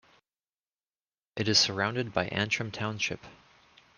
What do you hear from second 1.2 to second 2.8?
It is surrounded by Antrim